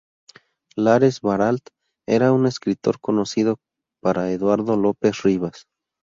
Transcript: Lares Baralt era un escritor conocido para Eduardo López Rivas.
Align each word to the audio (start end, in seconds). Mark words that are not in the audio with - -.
Lares 0.75 1.21
Baralt 1.21 1.69
era 2.07 2.31
un 2.31 2.47
escritor 2.47 2.99
conocido 2.99 3.59
para 4.01 4.31
Eduardo 4.31 4.75
López 4.75 5.21
Rivas. 5.21 5.67